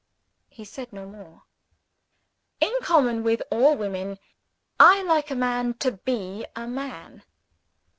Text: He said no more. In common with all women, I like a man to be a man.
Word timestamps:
He 0.49 0.65
said 0.65 0.91
no 0.91 1.05
more. 1.05 1.43
In 2.59 2.73
common 2.81 3.21
with 3.21 3.43
all 3.51 3.77
women, 3.77 4.17
I 4.79 5.03
like 5.03 5.29
a 5.29 5.35
man 5.35 5.75
to 5.75 5.91
be 5.91 6.43
a 6.55 6.65
man. 6.67 7.21